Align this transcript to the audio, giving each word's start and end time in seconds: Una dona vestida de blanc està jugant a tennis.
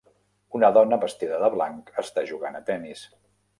Una 0.59 0.71
dona 0.77 0.99
vestida 1.03 1.37
de 1.45 1.51
blanc 1.57 1.93
està 2.05 2.25
jugant 2.33 2.61
a 2.61 2.65
tennis. 2.73 3.07